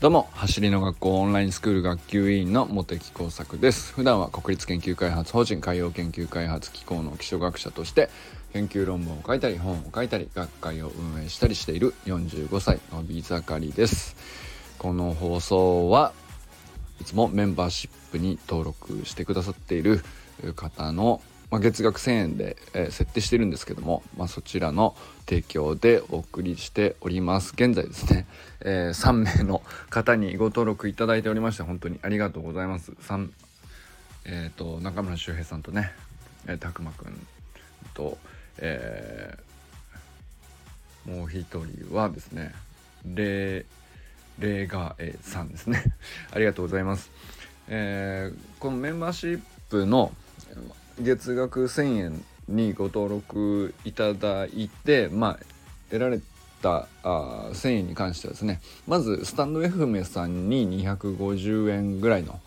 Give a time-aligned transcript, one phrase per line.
[0.00, 3.92] どうも走りの学校オンラインスクール学級委員の茂木耕作です。
[3.92, 8.08] 普段は国立研究開発法人海洋研究開発機構の基礎学者として
[8.54, 14.16] 研究論文を書いたり本を書いたり学会を運営したりしている45歳のび盛りです。
[14.78, 16.14] この放送は
[16.98, 20.02] いつもメンバーシップに登録してくださっている
[20.56, 24.94] 方のまあ、月額1000円で、えー、設定してるんですけども、まあ、そちらの
[25.26, 27.52] 提供でお送りしております。
[27.54, 28.26] 現在ですね、
[28.60, 32.92] えー、3名の方にご登録いただいておりまして本当にありがとうございます。
[32.92, 33.30] 3
[34.26, 35.92] えっ、ー、と中村修平さんとね
[36.60, 37.26] 拓磨くん
[37.94, 38.16] と、
[38.58, 42.52] えー、もう一人はですね
[43.04, 43.66] レ
[44.38, 45.82] レーガーさんですね。
[46.32, 47.10] ありがとうございます、
[47.68, 50.12] えー、このメンバーシップの
[51.02, 55.38] 月額1000円にご登録いただいて、まあ、
[55.90, 56.20] 得られ
[56.62, 62.40] たあ1000円に関してはですねまずスタンド FM さんに250円ぐらいの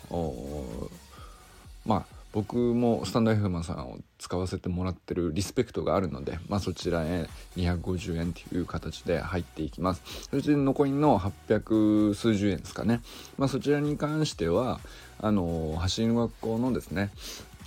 [1.84, 10.02] まあ僕もスタンド FM さんを使わせてもらってるリスペクトがあるので、まあ、そちらへ250円という形で入っていきます。
[10.32, 13.02] そして残りの800数十円ですかね、
[13.38, 14.80] まあ、そちらに関しては
[15.20, 17.10] あの走りの学校のですね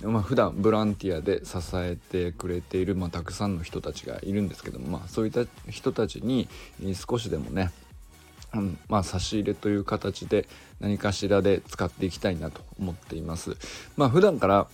[0.02, 6.48] まあ、普段ボランティアで支えてくれている、まあ、たくさんの人たちがいるんですけども、まあ、そういった人たちに
[6.94, 7.70] 少しでもね、
[8.54, 10.48] うんまあ、差し入れという形で
[10.80, 13.56] 何かしらで使っていきたいなと思っています。
[13.96, 14.68] まあ、普段から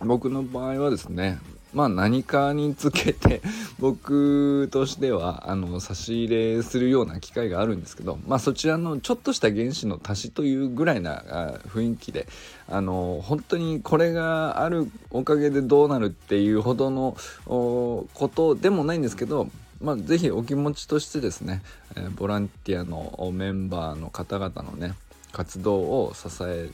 [0.00, 1.40] 僕の場合はですね
[1.72, 3.42] まあ何かにつけて
[3.78, 12.28] 僕としてはあの差し入れするような機会があるんですけどまあそちらのちょっとした原子の足しというぐらいな雰囲気で
[12.68, 19.48] あの本当にこれがあるおかげでどうなるっていうほどのことでもないんですけど
[19.82, 21.60] まあ、ぜひお気持ちとしてですね、
[21.96, 24.94] え、ボランティアのメンバーの方々のね
[25.32, 26.70] 活動を支え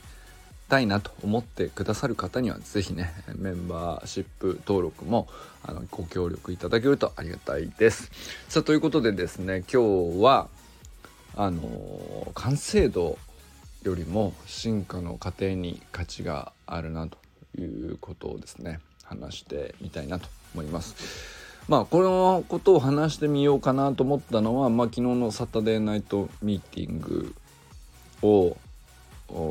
[0.69, 5.27] たいなと思ってくださる方には是非ねメンバーシップ登録も
[5.63, 8.11] あのご協力いただけるとありがたいです。
[8.47, 10.47] さあということでですね今日は
[11.35, 13.17] あの完成度
[13.83, 17.17] よりも進化の過程に価値があるなと
[17.59, 21.39] いうことをですね話してみたいなと思います。
[21.67, 27.35] まあこのことを話してみようかなと思ったのは、まあ、昨日のサタデーナイトミーティング
[28.21, 28.57] を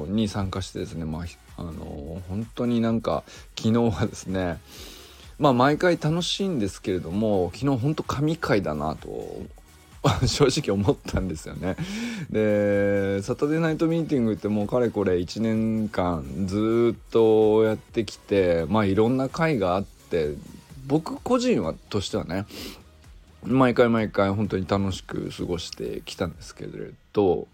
[0.09, 1.25] に参加してですね、まあ、
[1.56, 3.25] あの本当になんか
[3.56, 4.59] 昨日はですね
[5.39, 9.43] まあ毎回楽しいんですけれども昨日本当神回だなと
[10.27, 11.77] 正直思ったんですよね。
[12.31, 20.34] で、サタデーナイトミーティングってもうかれこれ1年間ずっとやってきて、まあいろんな回があって、
[20.87, 22.47] 僕個人はとしてはね、
[23.43, 26.71] 毎回毎回本当に楽しく過ごしてきたんですけれ
[27.12, 27.49] ど、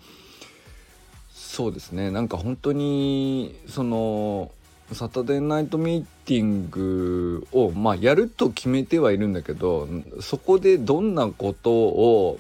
[1.35, 2.13] そうですね。
[2.13, 4.53] なんか本当にその
[4.93, 9.89] サタデーナイトミーティングをまあやると決めてはいるんだけど
[10.21, 12.39] そこでどんなことを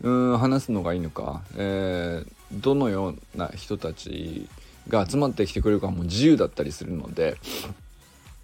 [0.00, 4.48] うん話すのがいいのか、えー、どのような人たち
[4.88, 7.36] が集まってきてくれるかも自由だったりするので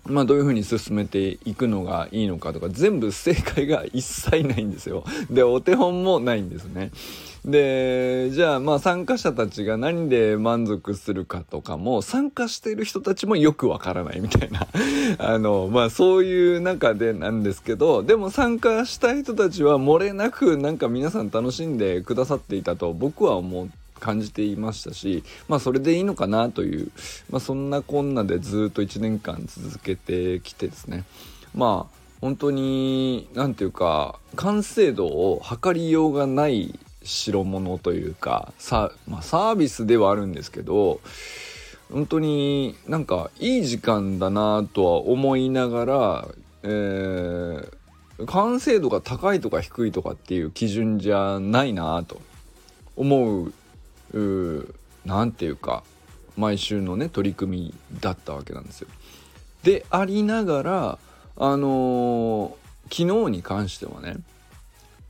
[0.06, 5.04] まあどういうふうに進めていくのがいいのかとか全部正解が一切ないんですよ。
[5.30, 6.90] でお手本もないんですね。
[7.44, 14.66] でじゃあまあ参加者たちが何で満足するかとかも参加している人たちもよくわからないみたいな
[15.18, 26.90] あのまあそういう中でなんですけどでも参加した人たちは漏れなくなんか皆さん楽しんでくださっていたと僕は思って感じていましたしまあそれでいいのかなという、
[27.30, 31.04] まあ、そんなこんなでずっと1年間続けてきてですね。
[31.54, 41.00] まあ本当に何ていうか完成度を測りようがない代物というかさ、まあ、サービスではあるんですけど
[41.90, 46.28] 本当になんかいい時間だなとは思いながら、
[46.62, 52.20] えー、完成度が高いとか低いとかっていう基準じゃないなと
[52.96, 53.52] 思う
[55.04, 55.82] 何て言うか
[56.36, 58.88] 毎週のね取り組みだったわけなんですよ。
[59.62, 60.98] でありながら
[61.36, 64.16] あのー、昨日に関してはね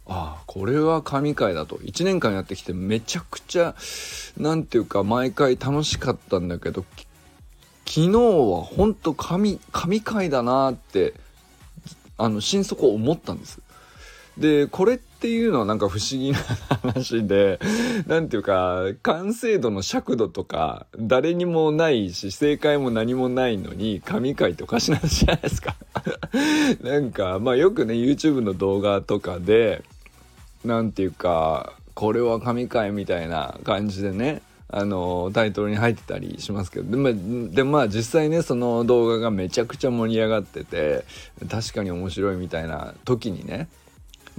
[0.06, 3.76] ああこれは神回だと1年間やってきてめちゃくちゃ
[4.36, 6.84] 何て言うか毎回楽しかったんだけど
[7.86, 11.14] 昨日はほんと神神回だなって
[12.18, 13.60] あの心底思ったんです。
[14.36, 16.38] でこれっっていうのはなんか不思議な
[16.82, 17.60] 話で
[18.06, 25.76] 何ていうか完成度の尺度とか誰にもないし正解も何もないのに神回っておかしな話じゃないですか。
[26.82, 29.82] なんかまあよくね YouTube の動画とかで
[30.64, 37.10] 何ていうかこれは神回みたいな感じでねあのタイトルに入ってたりしますけどで,、ま
[37.52, 41.04] でまあ実際ねその動画がめちゃくちゃ盛り上がってて
[41.50, 43.68] 確かに面白いみたいな時にね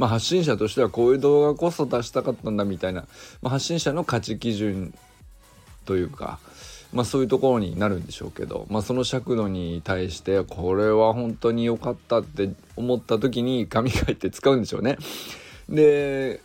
[0.01, 3.01] まあ、発信者としてはこういう動画こそ出したかったんだみたいな、
[3.43, 4.95] まあ、発信者の価値基準
[5.85, 6.39] というか、
[6.91, 14.97] まあ、そういうところになるんでしょうけど、まあ、その尺度に対してこれは本当に良かったって思った時に紙書いて使うんでしょうね。
[15.69, 16.41] で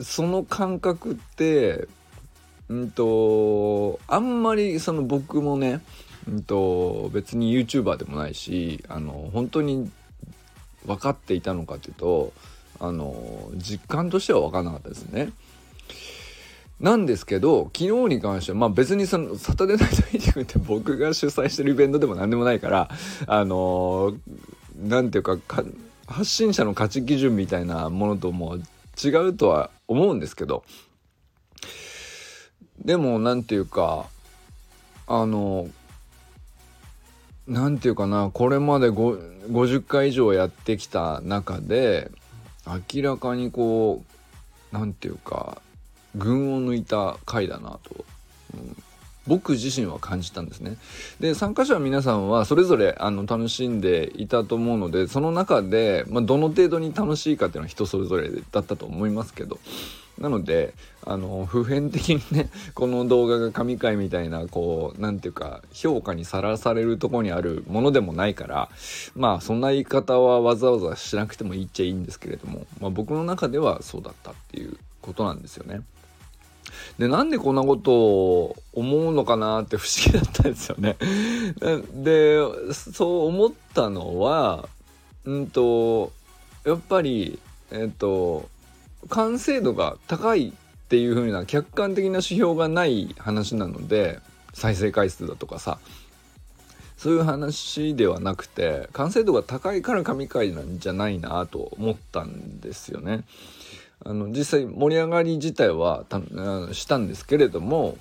[0.00, 1.88] その感覚って
[2.70, 5.82] うんとあんまりその僕もね、
[6.26, 9.90] うんと、別に YouTuber でもないしあの本当に
[10.86, 12.32] 分かっていたのかっていうと
[12.78, 15.32] あの実感としては分からなかったですね。
[16.80, 22.88] なんですけど昨日に関してはまあ別にそのサタデーナイトミーティングって僕が主催してるイベントでも何でもないから
[23.26, 24.14] あの
[24.82, 25.36] 何ていうか
[26.06, 28.56] 発信者の価値基準みたいなものとも
[29.02, 30.64] 違うとは思うんですけど
[32.82, 34.06] でも何て言うか
[35.06, 35.68] あの
[37.50, 42.10] 何て言うかなこれまで50回以上やってきた中で
[42.94, 44.04] 明らかにこ
[44.72, 45.60] う何て言うか
[46.14, 48.04] 群を抜いた回だなと、
[48.54, 48.76] うん、
[49.26, 50.76] 僕自身は感じたんですね。
[51.18, 59.58] で参加者は皆さんはそれぞれあの楽しんでいたと思うのでその中で、まあ、どの程度に楽しいかっていうのは人それぞれだったと思いますけど。
[60.18, 60.74] なので
[61.10, 68.68] あの普遍的にね この動画が神回みたいなこう何て言うか評価にさらされるとこにあるものでもないから
[69.16, 75.82] まあそんな言い方はわざわざしなくてもいいっちゃいいんですけれども、まあ、僕の中ではそうだったっていうことなんですよね。
[77.00, 80.96] でなんでこんなことを思うのかなって不思議だったんですよね。
[81.92, 82.38] で
[82.72, 84.68] そう思ったのは
[85.24, 86.12] うんと
[86.64, 87.40] やっぱり
[87.72, 88.48] えっと
[89.08, 90.52] 完成度が高い
[90.90, 94.18] っていう風な客観的な指標がない話なので
[94.52, 95.78] 再生回数だとかさ
[96.96, 103.22] そういう話ではなくて完成度が高いから神回なんじゃないなと思ったんですよね。
[104.04, 106.04] あの実際盛り上がり自体は
[106.72, 107.96] したんですけれども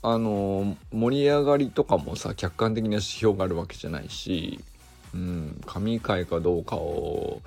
[0.00, 4.60] あの盛り上がりとかもさ客観的な指標があるわけじゃないし、
[5.12, 7.42] うん、神回かどうかを、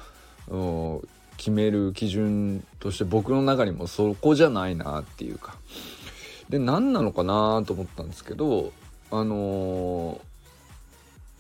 [1.42, 5.56] 決める基準として僕の中にもそこじゃないなっていうか。
[6.50, 8.72] で何なのかなと思ったんですけど
[9.10, 10.20] あの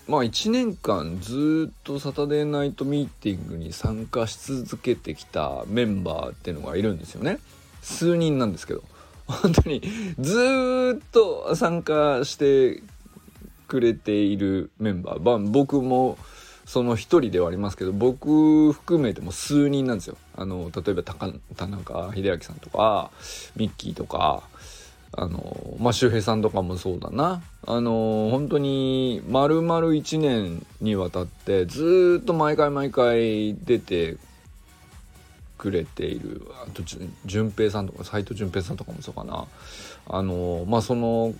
[0.07, 7.38] ー、まあ1年間ずっとサタデーナイトミーティングに参加し続けてきたメンバーっていうのがいるんですよね。
[7.83, 8.81] 数人なんですけど。
[9.27, 9.81] 本当に
[10.19, 12.81] ずっと参加して
[13.68, 16.18] くれているメンバー、まあ、僕も
[16.65, 20.17] その一人ではありますけど僕含めても数人なんですよ。
[20.35, 23.11] あの例えば田中秀明さんとか
[23.55, 24.43] ミッキーとか
[25.13, 34.15] あのまあ周平さんとかもそうだなあの本当に丸々1年にわたってずっと毎回毎回出て
[35.57, 36.81] くれているあと
[37.25, 39.45] 淳平さんとか斎藤淳平さんとかもそうかな
[40.07, 41.33] あのまあその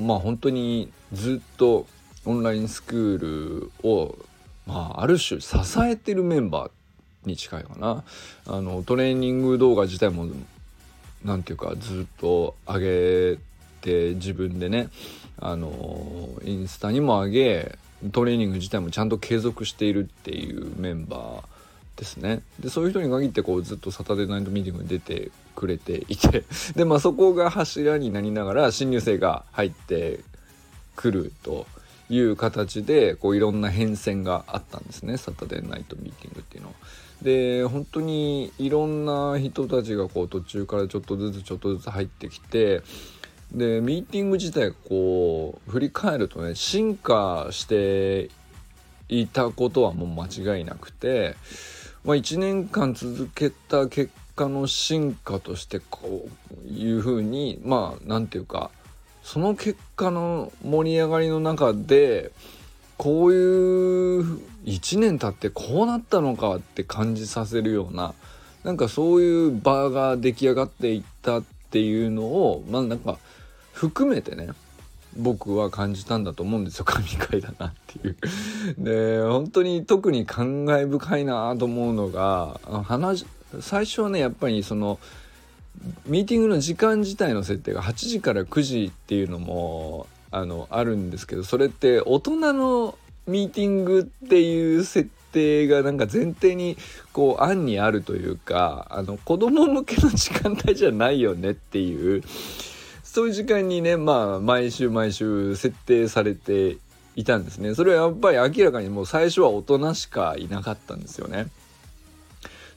[0.00, 1.86] まあ本当にずっと
[2.26, 4.16] オンラインスクールを、
[4.66, 8.04] まあ、ある種支えてるメンバーに近いかな。
[8.46, 10.28] あのトレーニング動画自体も
[11.24, 13.38] 何て言うかずっと上げ
[13.80, 14.88] て自分でね
[15.38, 17.78] あのインスタにも上げ
[18.12, 22.42] トレーニング自体もちゃんと継続しているっていうメンバーですね。
[22.60, 26.44] でそういう人に限ってこうずっとサタデーナイトミーティングに出てくれていて。
[26.74, 30.20] でまあそこが柱になりながら新入生が入って
[30.94, 31.66] くると
[32.08, 36.74] いう形でこういろんな変遷があったんですねサタデーナイトミーティングっていうのは。
[37.22, 42.82] で本当にいろんな人たちがこう途中からちょっとずつちょっとずつ入ってきて
[43.52, 48.28] でミーティング自体こう振り返るとね進化して
[49.08, 51.36] いたことはもう間違いなくて、
[52.04, 56.28] まあ、1年間続けた結果の進化としてこ
[56.64, 58.70] ういうふうにまあ何て言うか
[59.26, 62.30] その結果の盛り上がりの中で
[62.96, 68.14] こういう1年経ってこうなったのかって感じさせるような
[68.62, 73.18] なんかそういう場が出来上がっていったっていうのをまあなんか
[73.72, 74.50] 含めてね
[75.16, 76.84] 僕は感じたんだと思うんですよ。
[76.86, 78.16] 神回だなっていう。
[78.78, 83.26] で本当に特に感慨深いなと思うのが話
[83.60, 85.00] 最初はねやっぱりその
[86.06, 96.76] ミーティングの時間自体の設定が8時から9時っていうのもあのあるんですけどそれって大人のミーティングっていう設定がなんか前提に
[97.12, 102.22] こう案にあるというかあの子供向けの時間帯じゃないよねっていう
[103.02, 106.76] そういう時間にねまあ毎週毎週設定されて
[107.16, 111.46] いたんですねそれはやっぱり明らかにもう最初は大人しかいなかったんですよね。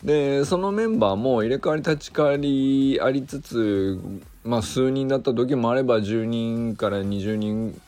[0.03, 3.99] でそのメンバーも入れ替わり立ち替わりありつつ
[4.43, 7.79] まあ数人だった時もあれば10人から20人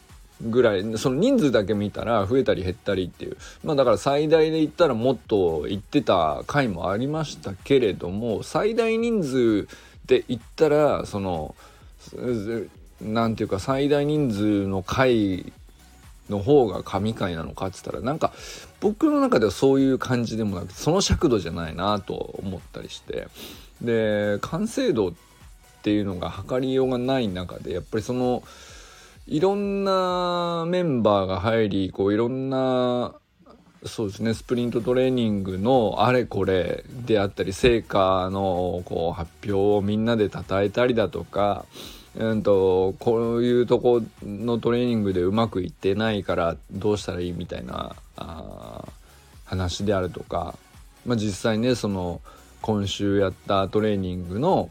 [0.42, 3.38] ぐらいその人数だけ見たら増えたり減ったりっていう。
[3.64, 9.68] まあだから最大で言ったらもっと行ってた回もありましたけれども最大人数
[10.06, 11.56] で言ったらその
[13.02, 15.54] 何て言うか最大人数の回
[16.32, 18.34] の方が神回なのかっつったらなんか
[18.80, 23.28] 僕の中ではそういう感じでもなくてその尺度じゃないなと思ったりして。
[23.82, 25.14] で完成度っ
[25.82, 28.44] ていうのが測りようがない中でやっぱりその
[29.28, 33.16] いろんなメンバーが入りこういろんな
[33.86, 41.66] そうですねスプリントトレーニングのあれこれであったり成果のこう発表をみんなで称えたりだとか
[42.16, 48.86] うんとこういうとこのトレーニングでうまくいってないからどうしたらいいみたいなあ
[49.46, 50.56] 話であるとか、
[51.06, 52.22] まあ、実際ねその
[52.62, 54.70] 今週やったトレーニングの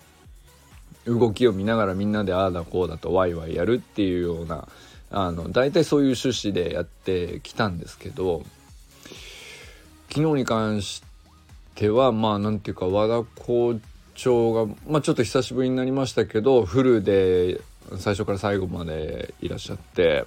[1.06, 4.68] 動きを見ながらみんなでああだこうだとワイワイやるっていうような
[5.10, 8.42] あの大体そういう趣旨でやってきたんですけど
[10.08, 11.02] 昨日に関し
[11.74, 13.80] てはまあ何ていうか和田コー
[14.20, 17.60] 長が、まあ、ちょっと久しぶりになりましたけどフルで
[17.96, 20.26] 最初から最後までいらっしゃって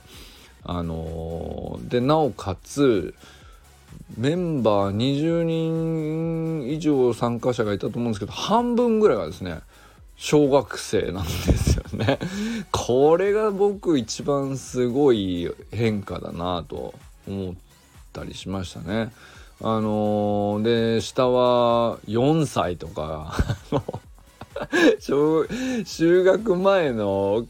[0.63, 3.13] あのー、でなおかつ
[4.17, 9.59] メンバー20人以上参加者がいたと思うんですけど半分ぐらいがですね
[10.15, 12.17] 小学生なんですよね
[12.71, 16.95] これが僕一番すごい変化だなと
[17.27, 17.53] 思っ
[18.12, 19.12] たりしましたね。
[19.63, 23.34] あのー、で下は4歳とか
[25.00, 27.46] 就学前の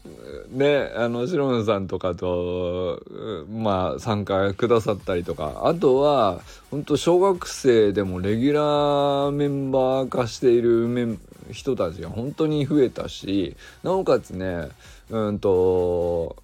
[0.50, 3.02] ねあの白野さんとかと
[3.50, 5.62] まあ参加くださったりとか。
[5.64, 6.40] あとは
[6.70, 14.68] 本当小学生でもレギュラーメンバー化しているメン人たちが本当に増えたしなおかつね
[15.10, 16.36] うんと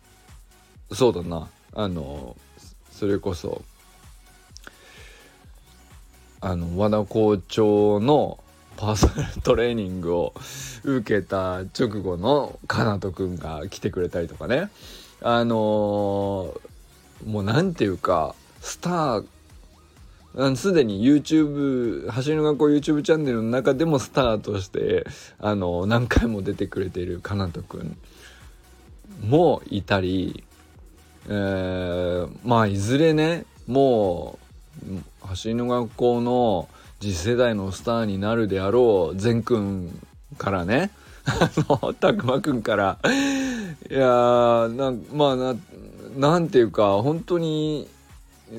[0.93, 1.49] そうだな。
[1.73, 2.37] あの
[2.91, 3.63] それこそ
[6.41, 8.43] あの和田校長の
[8.77, 10.35] パーソナルトレーニングを
[10.85, 14.71] 受けた直後のかなとくんが来てくれたりとかね。
[15.21, 19.27] あのー、もう何て言うかスター
[20.57, 25.05] すでに YouTube 走りの学校 YouTube チャンネルの中でもスターとして
[25.41, 27.97] あの何回も出てくれているかなとくん。
[29.29, 30.45] もいたり、
[31.29, 34.50] えー、まあいずれねもう
[35.23, 36.69] 走りの学校の
[37.01, 40.01] 次世代のスターになるであろう善くん
[40.39, 40.91] からね。
[41.25, 42.99] あのたくまくんから。
[43.91, 44.01] いや
[44.71, 45.57] なまあな
[46.17, 47.89] なんていうか本当に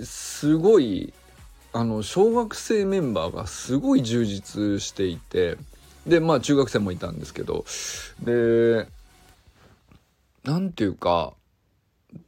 [0.03, 1.13] すごい
[1.73, 5.57] あの小学生メンバーがすごい充実していて。
[6.07, 7.65] でまあ中学生もいたんですけど。
[8.23, 8.87] で
[10.43, 11.33] なんていうか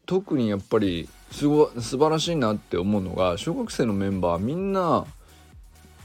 [0.06, 5.06] 特にやっぱりすご素晴らしいなって思うのが小学生のメンバーみんな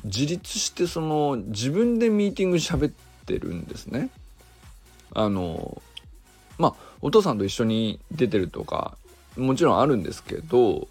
[0.04, 2.92] 自立してその自分でミーティング喋っ
[3.26, 4.08] てるんですね。
[5.12, 5.82] あの
[6.56, 8.96] まあお父さんと一緒に出てるとか
[9.36, 10.88] もちろんあるんですけど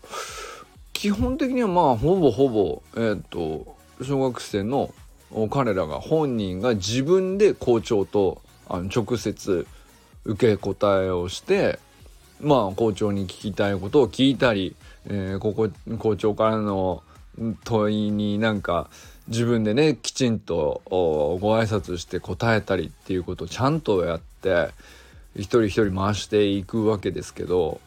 [0.94, 4.94] 基本的にはまあほぼほぼえっ、ー、と小学生の
[5.50, 9.66] 彼らが本人が自分で校長とあの直接
[10.26, 11.80] 受け答えをして
[12.42, 14.76] まあ校長に聞きたいことを聞いたり、
[15.08, 17.04] えー、ここ校長からの
[17.64, 18.90] 問いになんか
[19.28, 24.70] 自分でねきちんとご挨拶して答えたりっていうことをちゃんとやって
[25.36, 27.80] 一人一人回していくわけですけど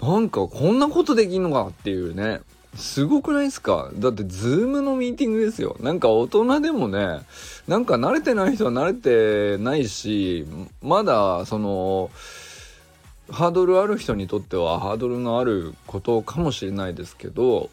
[0.00, 2.40] なんかこんなことできんのかっていうね
[2.74, 3.90] すごくないですか？
[3.94, 5.76] だってズームのミーティングですよ。
[5.80, 7.20] なんか大人でもね
[7.66, 10.46] なんか慣れてない人は慣れてないし
[10.82, 12.10] まだその
[13.30, 17.70] ハードルある人にとってはハードルのあることかもしれないですけど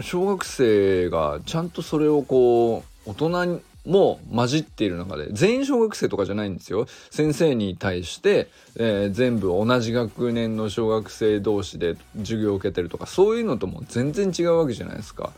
[0.00, 15.32] 小学生がちゃんとそれをこう大人も混じっている中で全員小学生とかじゃないんですよ先生に対して、えー、全部同じ学年の小学生同士で授業を受けてるとかそういうのとも全然違うわけじゃないですか。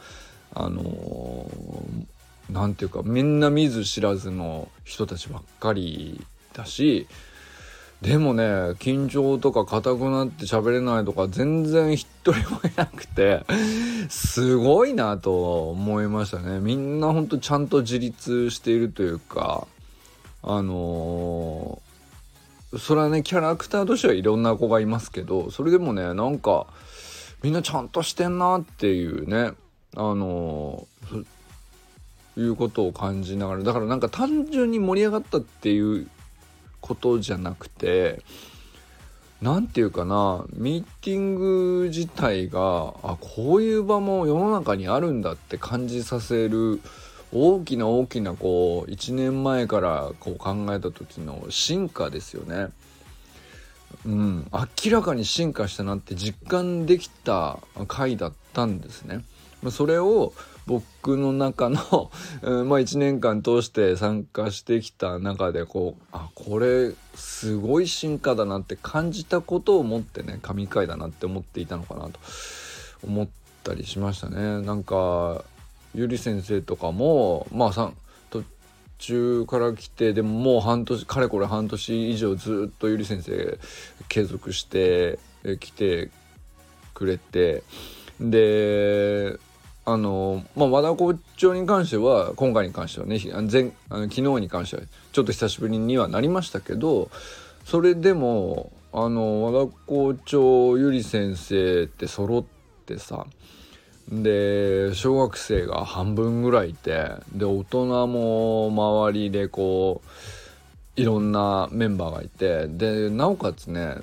[0.54, 7.06] あのー、ていうかみんな見ず知らずの人たちばっかりだし
[8.02, 8.44] でもね
[8.78, 13.44] 緊張とか硬くなって喋れないとか全然一人もいなくて
[14.08, 16.60] すごいなと思いましたね。
[16.60, 19.66] みんなほんとちゃんと自立しているというか
[20.42, 26.68] あのー、それはねキャラクターとしてはいろんな子がいますけどそれでもねなんか
[27.42, 29.52] みんなちゃんとしてんなっていうね
[29.96, 36.08] あのー、いうことを感じながらだからなんか単純に盛り上がったっていう
[36.80, 38.22] ことじゃなくて
[39.40, 46.80] 何て言うかなミーティング自体があこういう場も世の中にあるんだって感じさせる
[47.32, 52.68] 大きな大きなこう1年前からこう考えた時の進化ですよね。
[54.04, 59.24] うん、明らかに進化したなって実感できた回だったんですね。
[59.70, 60.32] それを
[60.68, 62.10] 僕の中の、
[62.42, 72.20] うん、まあ1年間通して参加してきた中でこうあこれすごい進化だなって感じたことを思ってね神回だなって思っていたのかなと
[73.02, 73.28] 思っ
[73.64, 74.60] たりしましたね。
[74.60, 75.42] なんか
[75.94, 77.90] ゆり先生とかもまあさ
[78.28, 78.44] 途
[78.98, 83.58] 中から来てでももう半年かれこれ半年以上ずっとゆり先生
[84.10, 85.18] 継続して
[85.60, 86.10] きて
[86.92, 87.62] くれて
[88.20, 89.38] で
[89.88, 93.18] あのまあ和田校長に関しては今回に関してはね
[93.50, 97.10] 前あの昨日に関してはちょっと久しぶりにはなりましたけど
[97.64, 102.44] それでもあの和田校長ゆり先生って揃っ
[102.84, 103.26] てさ
[104.10, 110.02] で小学生が半分ぐらいいてで大人も周りでこ
[110.96, 113.94] ういろんなメンバーがいてでなおかつね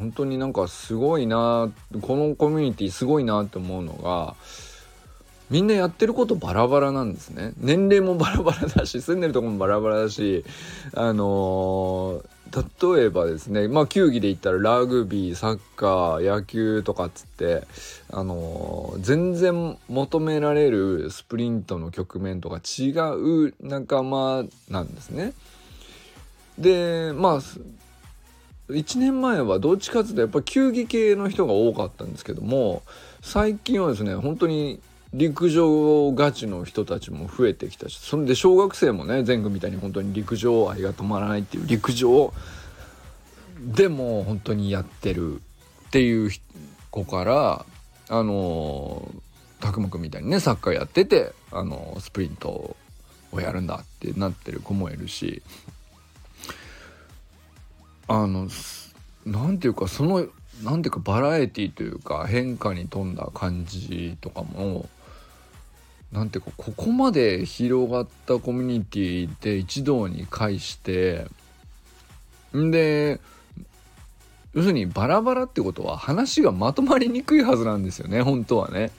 [0.00, 1.70] 本当になんかすごいな
[2.00, 4.34] このコミュニティすごいなって思うのが
[5.52, 10.46] みんなやってることバラバラなんですね年齢もバラバラだし住んでるとこもバラバラだし
[10.94, 17.66] あのー、例えばですねまあ球技で言ったらラグビーサッカー野球とかっつって
[18.10, 25.34] あのー、全然求められるスプリントの局面とか違う仲間なんですね。
[26.58, 27.40] でまあ
[28.70, 32.82] 1年前はどっちかっていうとやっぱ球技系の人が多かったんですけども
[33.20, 34.80] 最近はですね本当に
[35.14, 42.32] 陸上ガチの人たちも増えてきたしそれで小学生もね全部みたいに本当に陸上愛が止まらないっていう陸上
[43.58, 45.40] でも本当にやってる
[45.88, 46.30] っていう
[46.90, 47.66] 子から
[48.08, 49.10] あの
[49.60, 52.74] 拓磨君みたいにねサッカーやっててあのスプリント
[53.32, 55.42] をやるんだってなってる子もいるし
[58.08, 58.48] あの
[59.24, 60.26] 何ていうかその
[60.62, 64.88] 何ていうかバラエティというか変化に富んだ感じとかも
[66.12, 71.26] なんていうかここまで広がったコミュニティで一堂に会して
[72.56, 73.18] んで
[74.52, 78.90] 要するにバラバラってことは話がまとまりにくいはずなんですよね本当はね。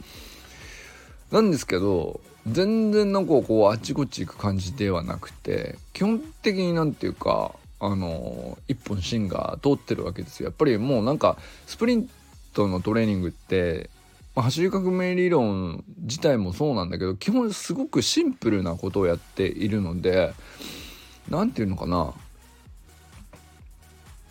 [1.31, 10.45] なんですけど全然なんかこうあっちこっち行く感じではなくて基本的になんていうかあの一本芯が通ってるわけですよ。
[10.47, 12.09] やっぱりもうなんかスプリン
[12.53, 13.89] トのトレーニングって、
[14.35, 20.33] 走り革命理論自体もそうなんだけど基本すごくシンプルなことをやっているので
[21.29, 22.13] 何て言うのかな。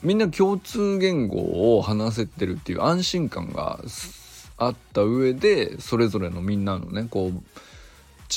[0.03, 3.79] みんな共通言語を話せてるっていう安心感が
[4.57, 7.33] あった上でそれぞれのみんなのねこう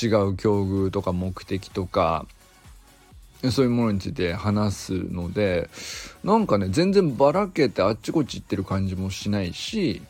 [0.06, 2.24] 違う境遇とか目的とか
[3.50, 5.68] そういうものについて話すので
[6.22, 10.02] なんかね全然ばらけてあっちこっち行ってる感じもしないし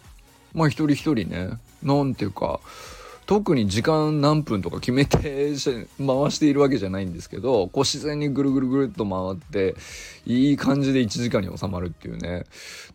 [0.56, 1.50] まあ一人一人ね
[1.82, 2.58] 何ていうか
[3.26, 9.74] 特に時間何分とか決めて回しているわけじゃないんですけどこう自然にぐるぐるぐるっと回って
[10.24, 12.44] いい感じで1時間に収まるっていうね。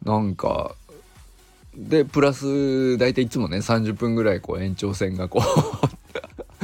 [0.04, 0.76] なんか
[1.76, 6.01] でプラス大体いつもね30分ぐらいこう延長線がこう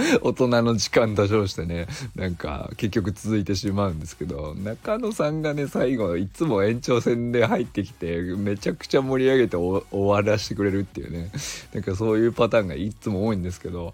[0.21, 11.31] 大人の時間出しをしてねなんか結局続いてしまうんですけど中野さんがね最後いつも延長戦で入ってきてめちゃくちゃ盛り上げて終わらせてくれるっていうね。
[11.73, 13.93] なんかそういうパターンがいつも多いんですけど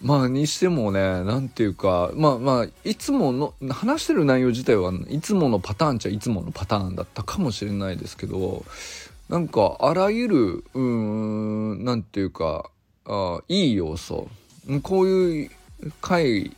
[0.00, 8.64] まあにしてもね何ていうかまあまあいつもの話してる内容自体はいつものパターンちゃいつものパターンだったかもしれないですけど
[9.28, 12.70] なんかあらゆるうー何ていうか
[13.06, 14.28] あいい要素
[14.82, 15.50] こういう
[16.00, 16.56] 回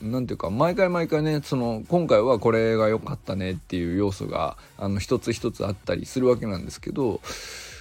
[0.00, 7.20] なんていうか毎回毎回ねその今回はこれが良かったねっていう要素があの一つ一つあったりするわけなんですけど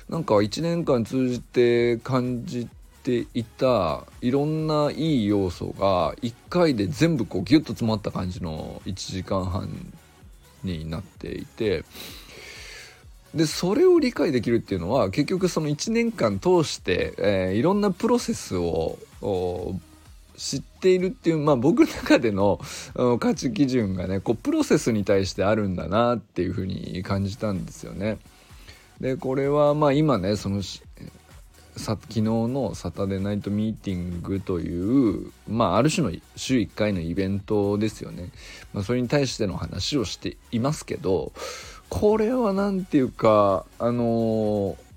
[0.10, 2.68] なんか1年間通じて感じ
[3.04, 9.70] ていたいろんないい要素が1回で全部こうギュッと詰まった感じの1時間半
[10.64, 11.84] になっていて
[13.38, 18.98] でそれを理解できるっていうのは結局その1年間通して、えー、いろんなプロセスを
[20.36, 22.60] 知っているっていう、まあ、僕の中での
[23.20, 28.18] 価値基準がねこうプロセスに対してあるんだなっていうふうに感じたんですよね。
[29.00, 30.62] でこれはまあ今ねその
[31.78, 38.32] 昨日のサタデーナイトミーティングという、まあ、ある種の週1回のイベントですよね。
[38.74, 41.32] まあ、それに対しての話をしていますけど
[41.90, 44.88] これは何て言うかあのー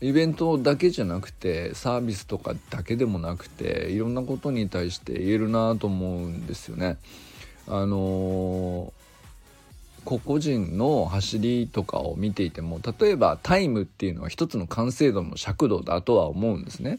[0.00, 6.98] イベントだけじゃなくてサービスとかだけでもなくていろんなことに対して言えるなと思うんですよね。
[7.66, 8.92] あの
[10.04, 16.98] 個々人の走りとかを見ていても例えばタイムっていうのは一つの完成度の尺度だとは思うんですね。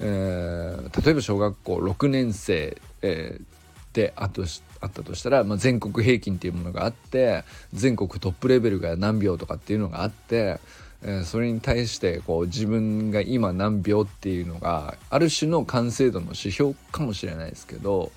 [0.00, 4.44] えー、例えば小学校6年生、えー、であと
[4.80, 10.60] あったとしたら、まあ、全国平均っていうものがあって全国トップレベルが何秒とかっていうのがあって
[11.02, 18.10] えそれに対してこう自分が今何秒っていうのがある種の完成度の指標かもしれないですけど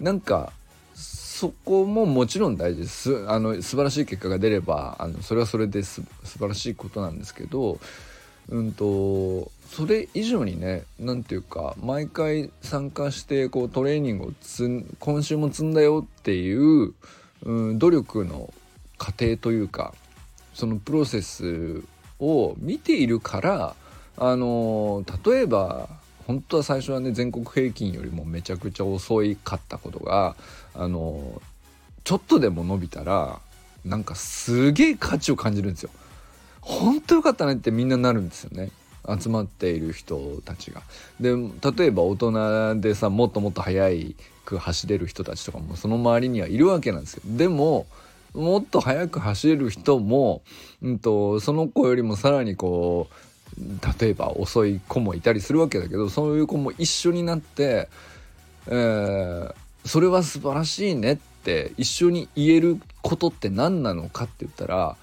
[0.00, 0.52] なんか
[0.94, 3.28] そこももちろん大事です。
[3.28, 7.78] あの素晴らしい結果が出ればあのそれはそれです素晴らしいことなんですけど
[8.48, 16.94] うんとそれ以上にね何て言うか毎回参加してこうトレーニングをつ今週も積んだよっていう、
[17.42, 18.52] うん、努力の
[18.98, 19.94] 過程というか
[20.54, 21.82] そのプロセス
[22.20, 23.74] を見ているから
[24.16, 25.88] あの例えば
[26.26, 30.34] 本当は最初はね全国平均よりもめちゃくちゃ遅いかったことが
[30.74, 31.40] あの
[32.04, 33.40] ちょっとでも伸びたら
[33.84, 35.90] なんかすげえ価値を感じるんですよ。
[36.66, 38.70] 本当よかったねってみんななるんですよね。
[39.08, 40.82] 集まっている人たちが。
[41.20, 43.88] で例えば大人でさもっともっと速
[44.44, 47.22] く走れる人たちとかもその周りにはいるわけなんですよ。
[47.24, 47.86] でも
[48.34, 50.42] もっと速く走れる人も、
[50.82, 57.88] うんと、その子よりもさらにこう例えば遅い子もいたりするわけだけどそういう子も一緒になって、
[58.66, 59.54] えー、
[59.86, 64.96] それは素晴らしいねって一緒に言えることって何なのかって言ったら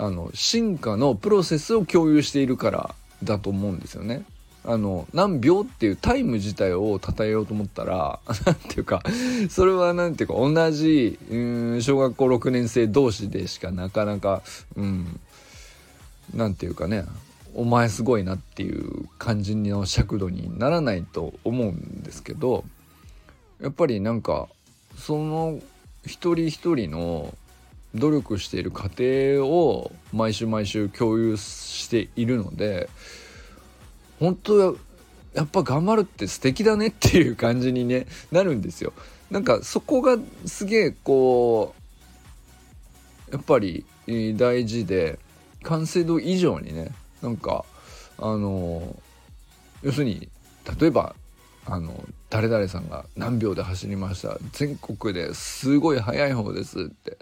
[0.00, 4.24] あの進化のプロセスを共有しているからだと思うんですよね。
[4.64, 9.02] あの何秒っていうタイム自体を称えようと思ったら 何ていうか
[9.48, 11.36] それは何ていうか同じう
[11.76, 14.42] ん小学校6年生同士でしかなかなか
[14.76, 15.20] うん
[16.34, 17.04] 何ていうかね
[17.54, 22.64] お前すごいなっていう感じの尺度にならないと思うんですけど
[23.62, 24.48] やっぱりなんか
[24.96, 25.58] その
[26.04, 27.34] 一人一人の
[27.94, 32.88] 努力している過程を毎週毎週共有しているので
[34.18, 34.76] 本当
[35.34, 38.92] やっぱ頑張るって素敵だねっていう感じに、ね、なるんですよ。
[39.30, 41.74] なんかそこがすげえこ
[43.30, 43.84] うやっぱり
[44.36, 45.18] 大事で
[45.62, 46.90] 完成度以上にね
[47.22, 47.64] なんか
[48.18, 48.96] あの
[49.82, 50.28] 要するに
[50.80, 51.14] 例えば
[51.64, 57.16] あの誰々さんが何秒で走りました全国ですごい速い方ですって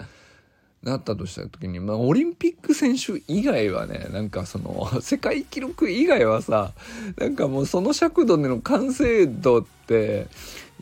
[0.82, 6.72] なったとした時に、まあ、オリンピック選手以外はねなんかその 世界記録以外はさ
[7.16, 10.28] なんかもうその尺度での完成度って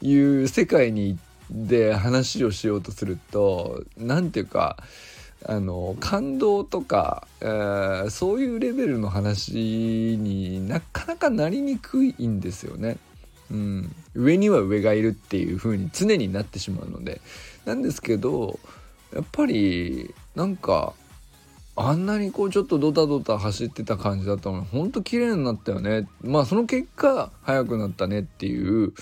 [0.03, 1.19] いう世界に
[1.51, 4.77] で話をしようとすると何ていうか
[5.45, 9.53] あの感動とか、えー、そういうレベルの話
[10.19, 12.97] になかなかなりにくいんですよね。
[13.51, 17.21] うん、上には上がいるっていう風に常になってしまうので
[17.65, 18.59] なんですけど
[19.17, 20.93] やっぱりなんか
[21.75, 28.93] あんなにこうちょっとドタドタ走ってた感じだったのにほんと綺麗になったよねまあその結果速くなったねっていう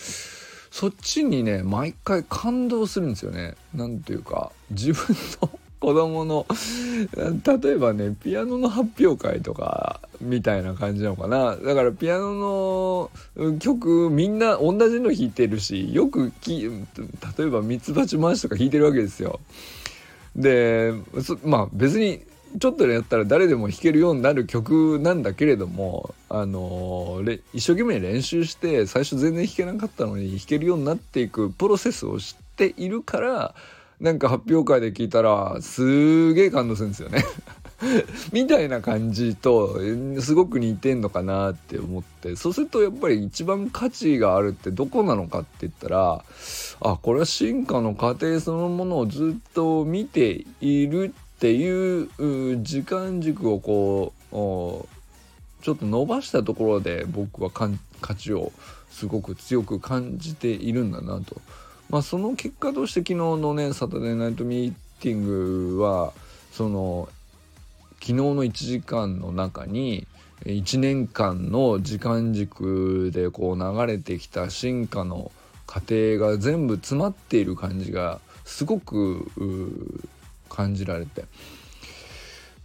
[0.71, 3.55] そっちにね毎回感動するんですよね。
[3.75, 5.51] なんていうか自分の
[5.85, 6.47] 子供の
[7.63, 19.41] 例えばねピアノの発表会とかみたいな感じなのかなだからピアノの曲みんな同じの弾いてるしよくき例えば「ミツバチ回し」とか弾いてるわけですよ。
[20.37, 20.93] で
[21.45, 22.23] まあ別に
[22.59, 33.55] ちょっとやったら誰でも弾けるようになる曲なんだけれども、あのー、一生懸命練習して最初全然弾けなかったのに弾けるようになっていくプロセスを知っているから
[34.01, 37.25] なんか発表会で聞いたらすげえ感動するんですよね。
[38.33, 39.79] みたいな感じと
[40.21, 46.25] すごく似てんのかなって思ってそうするとやっぱり一番価値があるってどこなのかって言ったら
[46.81, 52.09] あこれは進化の過程そのものをずっと見ているっていう
[52.63, 58.53] 時間軸をこうちょっと伸ばしたところで僕は価値を
[58.91, 61.41] すごく強く感じているんだなと。
[61.91, 66.13] まあ、その結果として昨日のねサタデーナイトミーティングは
[66.51, 67.09] その
[68.05, 70.07] 昨日の1時間の中に
[70.45, 75.33] 1年間の時間軸でこう流れてきた進化の
[75.67, 80.05] 過程が全部詰まっている感じがすごく
[80.51, 81.25] 感じられて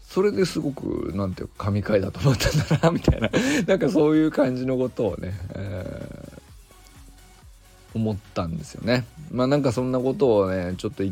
[0.02, 3.30] それですごく何ていうか神回だと思ったんだなみたいな
[3.65, 6.41] なんかそういう感じのことをね、えー、
[7.95, 9.06] 思ったんですよね。
[9.32, 11.04] まあなんかそんなことをねちょっと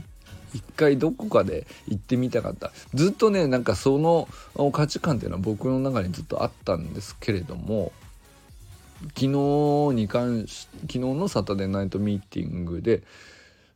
[0.53, 4.27] 一回どこかで行ってみたかったずっとねなんかその
[4.71, 7.91] 価値観っていうのは僕の中にずっとあったんですけれども
[9.15, 9.27] 昨日
[9.93, 13.03] に関し昨日のサタデーナイトミーティングで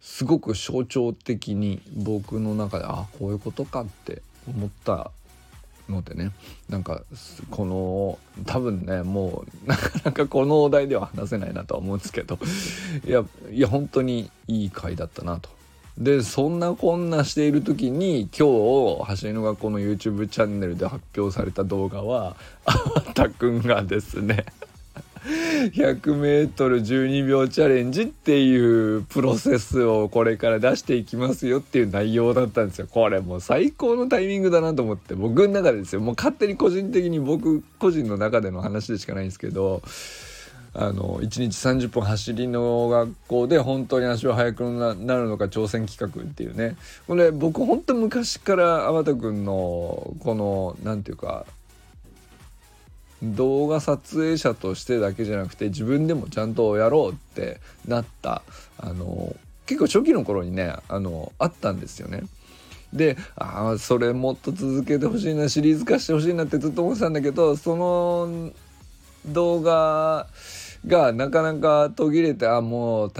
[0.01, 5.11] すごく象徴的に僕の中であこういうことかって思った
[5.89, 6.31] のでね
[6.69, 7.03] なんか
[7.51, 12.39] この多分ねもうなかなかこのお題では話せないなとは思うんですけど
[13.05, 15.60] いやいや本当にいい回だったなと。
[15.97, 22.75] でそんなこんなしている時に今日走りの学校の YouTube チャンネルで発表された動画はあ
[23.13, 24.45] たくんがですね
[25.23, 32.87] 100m12 秒チャレンジっていうプロセスをこれから出していきますよっていう内容だったんですよ。
[32.89, 39.83] これもう最高のタイミングだなと思って僕の中でですよもう勝手に個人的に僕個人の中での話でしかないんですけど
[40.73, 51.45] あの1日30分走りの学校で本当に足は速くなるのか挑戦企画っていうねこれ僕本当昔から天田君のこの何て言うか
[53.21, 58.41] 動画撮影者としてだけじゃなくて自分でもちゃんとやろうってなった
[58.77, 62.23] あの結構初期の頃にねあのあったんですよね。
[62.93, 68.51] でああそれもっと続けてほしいなシリーズ化してほしいなってずっと思ってたんだけどその
[69.25, 70.27] 動画
[70.87, 73.13] がなかなか途切れてあもう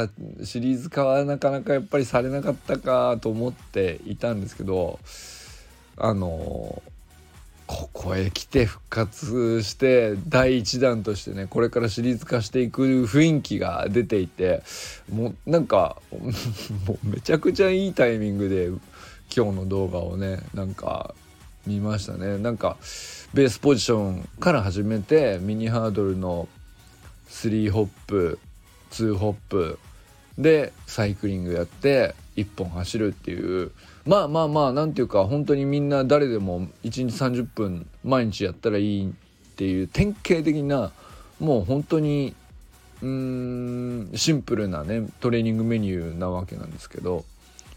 [0.44, 5.00] シリーズ化はなかなかやっぱりされなかったかと思っていたんですけど
[5.98, 6.82] あの
[7.68, 14.64] ここへ来て復活して第1弾としてねこれからシリーズ化していく雰囲気が出ていて
[15.10, 16.02] もうなんか
[16.86, 18.70] もうめちゃくちゃいいタイミングで
[19.34, 21.16] 今日の動画をねなんか
[21.66, 22.38] 見ましたね。
[22.40, 22.78] なんか
[23.34, 26.50] ベースポジションから始めてミニハードルの
[27.32, 28.40] 3ホップ
[28.92, 29.80] 2ホップ
[30.38, 33.72] でサイクリングやって1本走るっていう。
[34.06, 39.14] まあまあまあ何ていうか本当にみんな誰でも1日30分毎日やったらいいっ
[39.56, 40.92] ていう典型的な
[41.40, 42.36] もう本当に
[43.02, 47.26] うーんシンプルなねトレーニングメニューなわけなんですけど。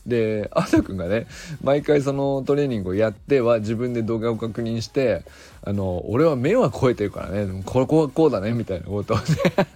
[0.07, 1.27] であさくんがね
[1.63, 5.25] 毎回そのトレーニングをやっては自分で動画を確認して
[5.63, 9.25] あの俺は目は超えてるからねここはこうだねみたいなことをね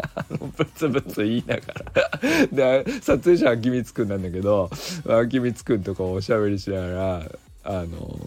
[0.56, 1.62] ブツブツ言いなが
[1.94, 2.84] ら。
[2.84, 4.70] で撮影者はきみつくんなんだけど
[5.08, 7.22] あきみつくんとかおしゃべりしながら
[7.64, 8.18] あの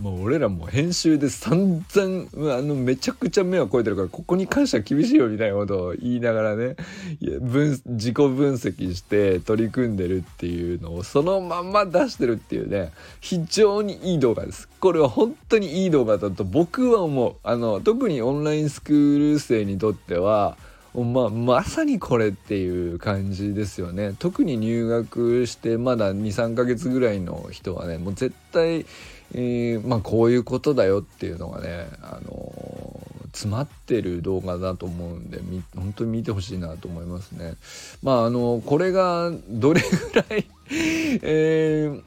[0.00, 6.76] もう俺らも編集で散々あのめちゃくちゃ目は超えてるからここに関しては厳しいよみたいなことを言いながらね
[7.20, 14.68] いや分自己分析して取り組んでるっていうのをそのまま出してるっていうね非常にいい動画です。
[14.80, 17.36] これは本当にいい動画だと僕は思う。
[17.42, 20.56] あの特にオンラインスクール生にとっては
[21.02, 28.86] ま、まさにこれっていう感じですよね特に入学してまだ23ヶ月ぐらいの人はねもう絶対
[29.34, 35.40] えー、まあこういうことだよっていうのがね、あのー、詰まってる動画だと思うんで
[35.74, 37.54] 本当に見てほしいなと思いますね。
[38.02, 40.46] まああのこれがどれぐらい
[41.22, 42.02] えー、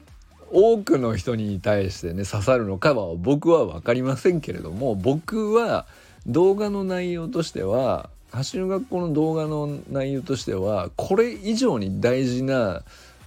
[0.50, 5.86] 多くの人に対してね刺さるのかは僕は分かりませんけれども僕は
[6.26, 12.82] 動画の内容としては走る学校の動画の内容としてはこれ以上に大事な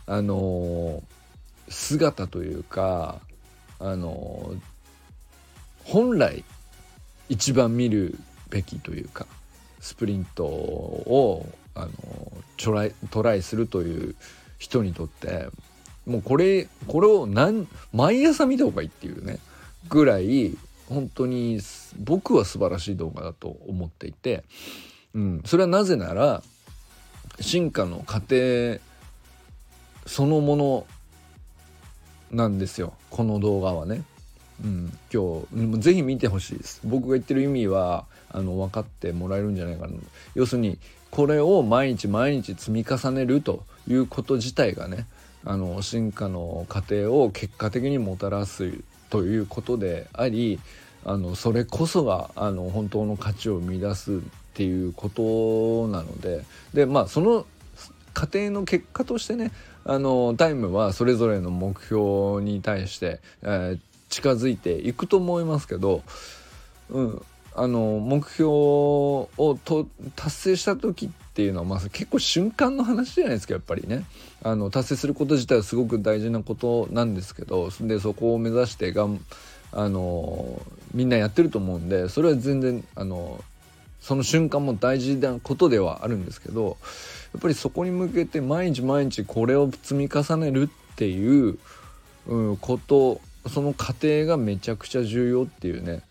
[0.07, 1.03] あの
[1.69, 3.19] 姿というか
[3.81, 4.53] あの
[5.83, 6.43] 本来
[7.29, 8.17] 一番見る
[8.49, 9.25] べきというか
[9.79, 11.91] スプリントをあの
[12.57, 14.15] トライトライするという
[14.59, 15.47] 人にとって
[16.05, 19.39] もうこれこれを何毎朝見た方がいいっていうね
[19.89, 20.55] ぐらい
[20.87, 21.59] 本当に
[21.97, 24.43] 僕は素晴らしい動画だと思っていて、
[25.15, 26.43] うん、それはなぜなら
[27.39, 28.79] 進化の過程
[30.05, 30.87] そのもの
[32.31, 32.93] なんですよ。
[33.09, 34.03] この動画はね。
[34.63, 35.41] うん、今
[35.73, 36.81] 日ぜひ見てほしいです。
[36.83, 39.93] 僕が言ってる意味はあの分かってもらえるんじゃないかな。
[40.35, 40.77] 要するに
[41.09, 45.07] これを毎日毎日積み重ねるということ自体がね
[45.43, 48.71] あの進化の過程を結果的にもたらす
[49.09, 50.59] ということであり
[51.03, 54.19] あのそれこそがあの本当の価値を生み出すっ
[54.53, 56.45] ていうことなので。
[56.73, 57.45] でまあその
[58.13, 59.51] 過程の結果としてね
[59.83, 66.03] あのタイムはそれぞれの目標に対して、えー、近づいていくと思いますけど、
[66.89, 67.21] うん、
[67.55, 69.29] あの目標を
[69.65, 74.05] と達成した時っていうのは、まあ、結構瞬間の話じゃないですかやっぱりね。
[74.43, 79.19] あの達成すること自体はすごく大事なことなんですけどでそこを目指してがん
[79.71, 80.61] あの
[80.93, 83.43] みんなやってると思うんでそれは全然あの
[84.01, 86.77] その瞬間も大事なことではあるんですけど
[87.33, 91.57] やっぱりそこに向けて毎日毎日これを積み重ねるっていう、
[92.27, 96.03] うん、ことその過程がめちゃくちゃ重要っていうね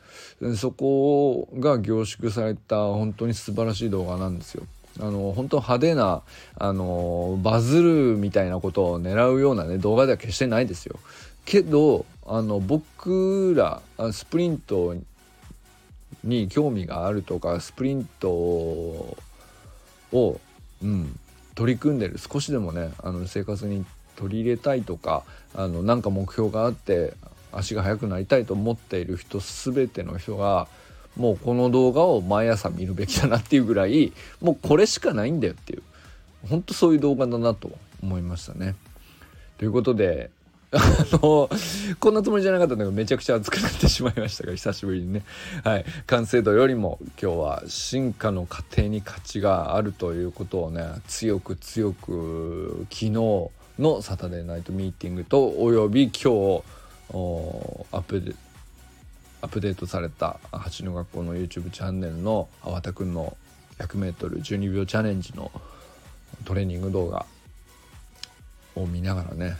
[0.57, 4.64] そこが凝縮された本当に素晴らしい動画なんですよ。
[4.98, 6.22] あの本当派手な
[6.57, 10.98] あのバズるみたいなことを狙うようなね動画では決してないですよ。
[11.44, 14.94] けどあの僕らスプリント
[16.24, 19.16] に興味があるとかスプリントを、
[20.82, 21.18] うん、
[21.54, 23.84] 取り組んでる少しでもねあの生活に
[24.16, 25.22] 取り入れたいとか
[25.54, 27.14] あのなんか目標があって
[27.52, 30.68] 足が速くなりたいと思っている人全ての人が
[31.16, 35.82] もうこの動画を毎朝見るべきだなっていうぐらいもうこれしかないんだよっていう
[36.48, 37.70] 本当そういう動画だなと
[38.02, 38.74] 思いましたね。
[39.58, 40.30] ということで
[40.72, 40.78] あ
[41.12, 41.50] の
[41.98, 45.24] こんなつもりじゃなかったんだけどめちゃくちゃ熱くなってしまいましたが久しぶりにね、
[45.64, 53.11] はい、完成度よりも今日は進化の過程に価値があるということをね強く強く昨日
[53.80, 56.62] のサタデーナイトミーティングとおよび今日
[57.90, 58.35] アップデ
[59.42, 63.37] アップデートされた走りの学校の YouTube チャンネルの粟田くんの
[63.78, 65.50] 100m12 秒チャレンジの
[66.44, 67.26] トレーニング動画
[68.76, 69.56] を見ながらね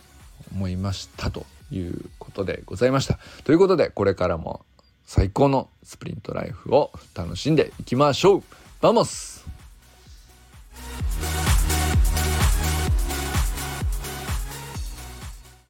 [0.53, 3.19] 思いましたということでございました。
[3.45, 4.65] ということでこれからも
[5.07, 8.43] 最高のスプリントライフを楽しんでいきましょう
[8.81, 9.45] vamos